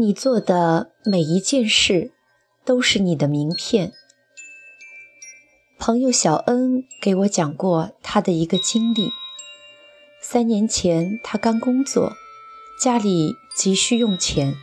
[0.00, 2.12] 你做的每一件事
[2.64, 3.92] 都是你的名片。
[5.76, 9.10] 朋友小恩给我讲过他的一个经历：
[10.22, 12.12] 三年前他刚工作，
[12.80, 14.54] 家里急需用钱，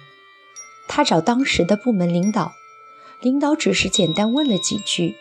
[0.88, 2.54] 他找当时的部门领导，
[3.22, 5.18] 领导只是简单问了几句，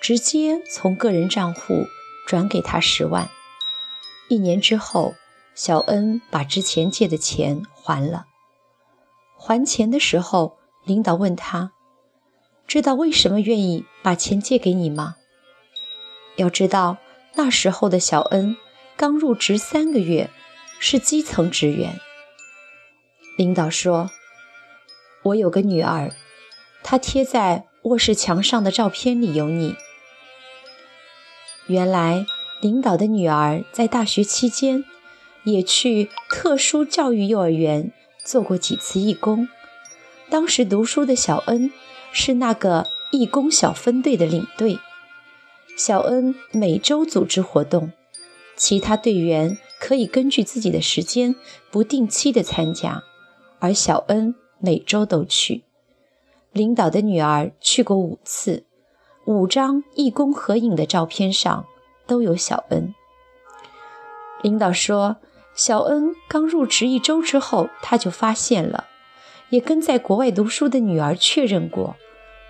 [0.00, 1.88] 直接从个人账户
[2.24, 3.28] 转给他十万。
[4.28, 5.16] 一年之后，
[5.56, 8.26] 小恩把之前借的钱还了。
[9.36, 11.72] 还钱的时候，领导问他
[12.66, 15.16] ：“知道为什么愿意把钱借给你吗？”
[16.36, 16.98] 要知道，
[17.34, 18.56] 那时候的小恩
[18.96, 20.30] 刚入职三个月，
[20.78, 22.00] 是基层职员。
[23.36, 24.10] 领导说
[25.24, 26.12] ：“我有个女儿，
[26.82, 29.76] 她贴在卧室墙上的照片里有你。”
[31.68, 32.26] 原来，
[32.60, 34.84] 领导的女儿在大学期间
[35.44, 37.92] 也去特殊教育幼儿园。
[38.26, 39.48] 做过几次义工，
[40.28, 41.72] 当时读书的小恩
[42.10, 44.80] 是那个义工小分队的领队。
[45.78, 47.92] 小恩每周组织活动，
[48.56, 51.36] 其他队员可以根据自己的时间
[51.70, 53.04] 不定期的参加，
[53.60, 55.62] 而小恩每周都去。
[56.50, 58.64] 领导的女儿去过五次，
[59.26, 61.64] 五张义工合影的照片上
[62.08, 62.92] 都有小恩。
[64.42, 65.18] 领导说。
[65.56, 68.84] 小恩刚入职一周之后，他就发现了，
[69.48, 71.96] 也跟在国外读书的女儿确认过，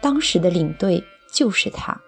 [0.00, 2.02] 当时的领队就是他。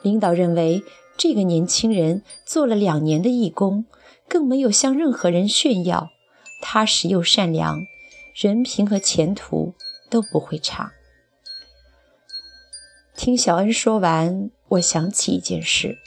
[0.00, 0.82] 领导认为
[1.18, 3.84] 这个年轻人做了两年的义工，
[4.26, 6.08] 更没有向任何人炫耀，
[6.62, 7.82] 踏实又善良，
[8.34, 9.74] 人品和前途
[10.08, 10.92] 都不会差。
[13.14, 15.98] 听小恩说完，我想起一件事：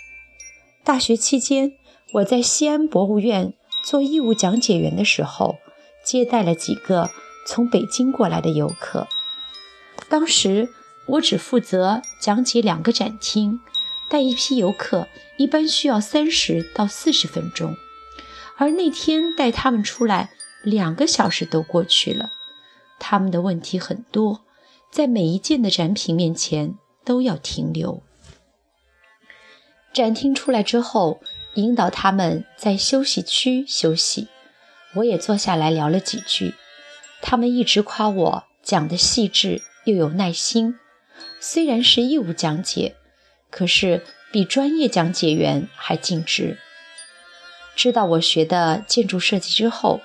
[0.84, 1.74] 大学期间，
[2.14, 3.54] 我在西安博物院。
[3.84, 5.58] 做义务讲解员的时候，
[6.06, 7.10] 接待了几个
[7.48, 9.08] 从北京过来的游客。
[10.08, 10.70] 当时
[11.08, 13.60] 我只负责讲解两个展厅，
[14.10, 17.76] 带一批游客一般需要三十到四十分钟，
[18.58, 20.32] 而那天带他们出来，
[20.64, 22.30] 两个小时都过去了。
[23.00, 24.42] 他们的问题很多，
[24.92, 28.04] 在每一件的展品面前都要停留。
[29.92, 31.20] 展厅出来之后。
[31.56, 34.28] 引导他们在休息区休息，
[34.96, 36.56] 我也坐下来聊了几句。
[37.22, 40.80] 他们一直夸我讲的细致又有耐心。
[41.40, 42.96] 虽然是义务讲解，
[43.50, 46.58] 可是比专业讲解员还尽职。
[47.76, 50.02] 知道我学的建筑设计之后，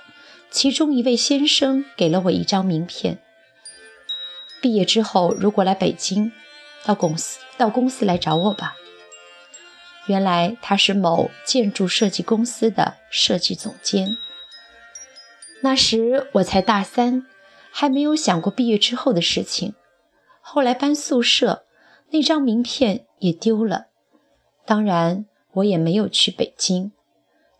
[0.51, 3.19] 其中一位先生给了我一张名片。
[4.61, 6.31] 毕业之后如果来北京，
[6.83, 8.75] 到公司到公司来找我吧。
[10.07, 14.17] 原来他是某建筑设计公司的设计总监。
[15.61, 17.25] 那时我才大三，
[17.71, 19.73] 还没有想过毕业之后的事情。
[20.39, 21.65] 后来搬宿舍，
[22.11, 23.87] 那张名片也丢了。
[24.65, 26.91] 当然，我也没有去北京。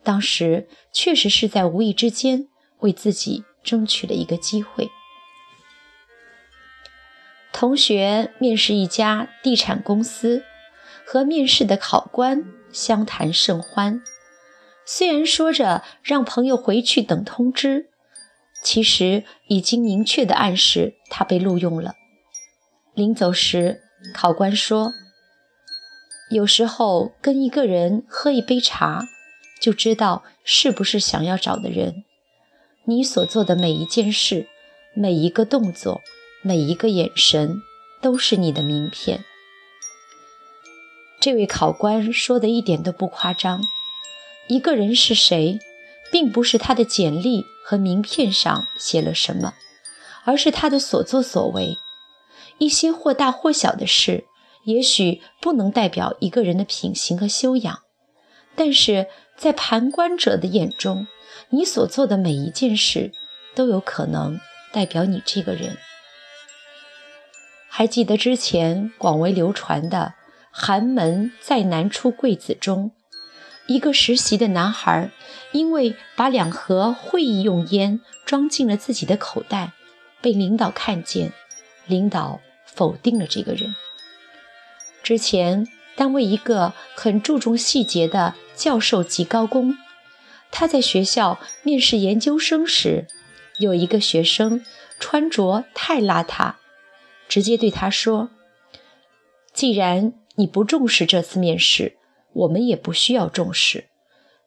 [0.03, 2.47] 当时确实是在无意之间
[2.79, 4.89] 为自己争取了一个机会。
[7.51, 10.43] 同学面试一家地产公司。
[11.09, 14.03] 和面试的考官相谈甚欢，
[14.85, 17.87] 虽然说着让朋友回去等通知，
[18.61, 21.93] 其实已经明确的暗示他被录用了。
[22.93, 24.91] 临走时，考官说
[26.29, 29.07] ：“有时候跟一个人喝一杯茶，
[29.61, 32.03] 就知道是不是想要找的人。
[32.83, 34.47] 你所做的每一件事、
[34.93, 36.01] 每一个动作、
[36.41, 37.61] 每一个眼神，
[38.01, 39.23] 都是你的名片。”
[41.19, 43.61] 这位考官说的一点都不夸张。
[44.47, 45.59] 一个人是谁，
[46.11, 49.53] 并不是他的简历和名片上写了什么，
[50.23, 51.77] 而是他的所作所为。
[52.59, 54.25] 一些或大或小的事，
[54.63, 57.79] 也许不能代表一个人的品行和修养，
[58.55, 61.07] 但是在旁观者的眼中，
[61.49, 63.11] 你所做的每一件事，
[63.53, 64.39] 都有可能
[64.71, 65.77] 代表你这个人。
[67.67, 70.13] 还记得之前广为流传的？
[70.59, 72.89] 寒门再难出贵子中，
[73.67, 75.11] 一个实习的男孩，
[75.51, 79.73] 因为把两盒会议用烟装进了自己的口袋，
[80.19, 81.31] 被领导看见，
[81.85, 83.75] 领导否定了这个人。
[85.03, 89.77] 之前单位一个很注重细节的教授级高工，
[90.49, 93.05] 他在学校面试研究生时，
[93.59, 94.65] 有一个学生
[94.99, 96.55] 穿着太邋遢，
[97.29, 98.31] 直接对他说
[99.53, 101.97] ：“既然。”你不重视这次面试，
[102.33, 103.89] 我们也不需要重视，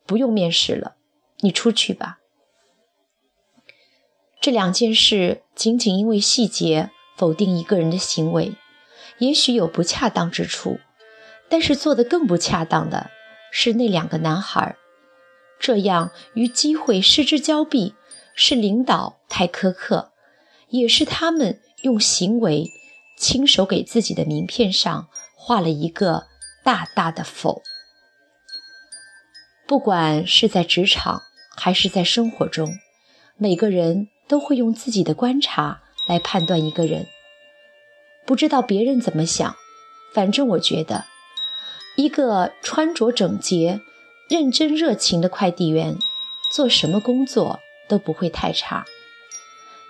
[0.07, 0.97] 不用面试了，
[1.41, 2.21] 你出去吧。
[4.41, 8.55] 这两件事仅仅因为细节否定一个人的行为，
[9.19, 10.79] 也许有不恰当之处，
[11.49, 13.11] 但是做得更不恰当的
[13.51, 14.77] 是那两个男孩。
[15.59, 17.95] 这样与机会失之交臂，
[18.35, 20.13] 是领导太苛刻，
[20.69, 22.71] 也是他们用行为
[23.19, 25.09] 亲手给自己的名片上
[25.43, 26.27] 画了一个
[26.63, 27.63] 大大的否。
[29.67, 31.23] 不管是在职场
[31.57, 32.75] 还是在生活中，
[33.39, 37.07] 每个人都会用自己的观察来判断一个人。
[38.27, 39.57] 不知道别人怎么想，
[40.13, 41.07] 反正我觉得，
[41.97, 43.81] 一个穿着整洁。
[44.29, 45.99] 认真热情的快递员，
[46.55, 47.59] 做什么工作
[47.89, 48.85] 都不会太差。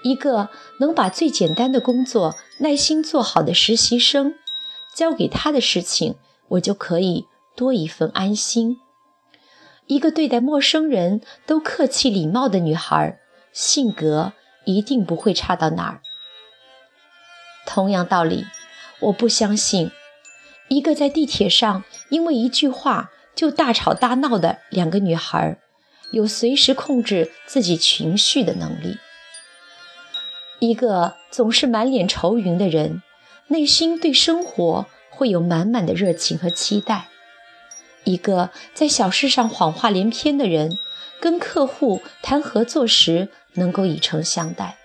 [0.02, 0.48] 一个
[0.78, 4.36] 能把最简单的工作耐心做好的实习生，
[4.94, 6.16] 交给他的事情，
[6.48, 7.26] 我就可以
[7.56, 8.78] 多一份安心。
[9.86, 13.18] 一个对待陌生人都客气礼貌的女孩，
[13.52, 14.32] 性格
[14.64, 16.02] 一定不会差到哪儿。
[17.66, 18.46] 同样道理，
[19.00, 19.90] 我不相信
[20.68, 23.10] 一个在地铁上因为一句话。
[23.32, 25.56] 就大吵大闹的两个女孩，
[26.10, 28.98] 有随时控制自己情绪的能力。
[30.58, 33.02] 一个总是满脸愁云的人，
[33.50, 37.08] 内心对生活会有满满的热情和期待。
[38.04, 40.78] 一个在小事上谎话连篇的人，
[41.20, 44.78] 跟客户谈合作时能够以诚相待。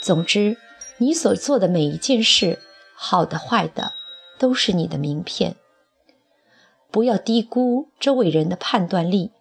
[0.00, 0.56] 总之，
[0.96, 2.58] 你所做的每一件事，
[2.94, 3.92] 好的坏的，
[4.38, 5.56] 都是你的名片。
[6.90, 9.32] 不要低估周围人的判断力，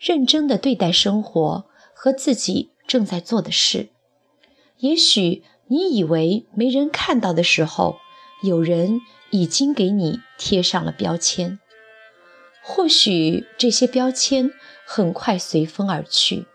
[0.00, 3.90] 认真的对待生活和自己正在做的事。
[4.78, 7.96] 也许你以为没人看到的时候，
[8.42, 11.58] 有人已经给你贴上了标签。
[12.62, 14.50] 或许这些标签
[14.86, 16.46] 很快随风而去，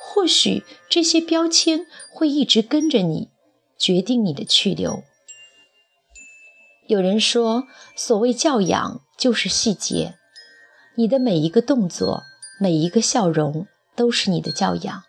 [0.00, 3.30] 或许这些标签会一直跟着你，
[3.78, 5.02] 决定你的去留。
[6.86, 7.64] 有人说，
[7.96, 9.02] 所谓教养。
[9.16, 10.18] 就是细节，
[10.94, 12.22] 你的每一个动作，
[12.60, 15.04] 每一个笑容，都是你的教养。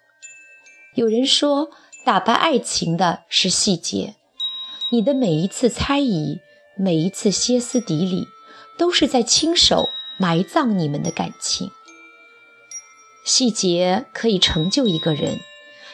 [0.96, 1.72] 有人说，
[2.08, 4.16] 打败爱情的是细节，
[4.94, 6.40] 你的每一次猜疑，
[6.78, 8.30] 每一次歇斯底里，
[8.78, 11.70] 都是在亲手埋葬你们的感情。
[13.26, 15.42] 细节可以成就一个人，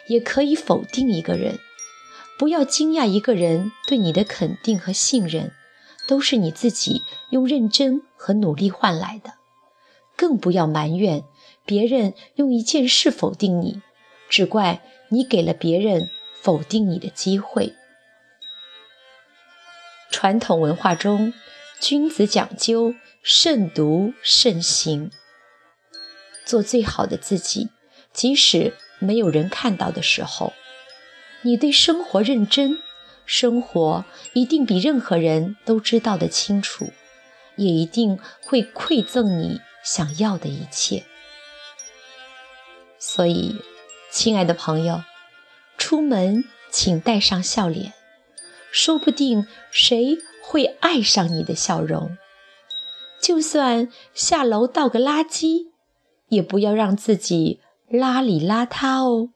[0.07, 1.57] 也可以否定一个人。
[2.37, 5.51] 不要惊讶一个人对你的肯定和信任。
[6.05, 7.01] 都是你自己
[7.31, 9.33] 用认真和努力换来的，
[10.15, 11.23] 更不要埋怨
[11.65, 13.81] 别人用一件事否定你，
[14.29, 14.83] 只怪
[15.13, 16.09] 你给了别人
[16.41, 17.75] 否定你的机会。
[20.09, 21.33] 传统文化中，
[21.79, 25.11] 君子讲究慎独慎行，
[26.43, 27.69] 做最好的自己，
[28.11, 30.51] 即使没有人看到的时候，
[31.43, 32.79] 你对生活认真。
[33.25, 36.91] 生活一定比任何人都知道的清楚，
[37.55, 41.05] 也一定会馈赠你想要的一切。
[42.99, 43.61] 所以，
[44.13, 45.01] 亲爱的朋友，
[45.75, 47.93] 出门请带上笑脸，
[48.71, 52.15] 说不定谁会爱上你的笑容。
[53.19, 55.69] 就算下楼倒个垃圾，
[56.27, 59.29] 也不要让自己邋里邋遢哦。